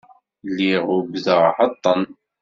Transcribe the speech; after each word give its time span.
Lliɣ 0.49 0.83
ugdeɣ 0.97 1.41
εṭen. 1.67 2.01